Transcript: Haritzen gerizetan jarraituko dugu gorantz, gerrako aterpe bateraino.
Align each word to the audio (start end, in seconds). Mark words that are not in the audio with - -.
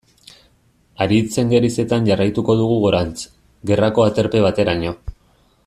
Haritzen 1.05 1.51
gerizetan 1.51 2.07
jarraituko 2.07 2.55
dugu 2.63 2.79
gorantz, 2.87 3.15
gerrako 3.73 4.07
aterpe 4.09 4.43
bateraino. 4.49 4.97